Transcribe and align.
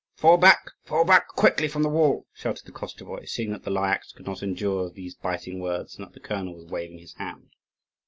"Fall 0.15 0.37
back, 0.37 0.71
fall 0.83 1.05
back 1.05 1.27
quickly 1.27 1.67
from 1.67 1.83
the 1.83 1.87
wall!" 1.87 2.25
shouted 2.33 2.65
the 2.65 2.71
Koschevoi, 2.71 3.27
seeing 3.27 3.51
that 3.51 3.63
the 3.65 3.69
Lyakhs 3.69 4.11
could 4.13 4.25
not 4.25 4.41
endure 4.41 4.89
these 4.89 5.13
biting 5.13 5.59
words, 5.59 5.95
and 5.95 6.07
that 6.07 6.13
the 6.13 6.19
colonel 6.19 6.55
was 6.55 6.65
waving 6.71 6.97
his 6.97 7.13
hand. 7.17 7.51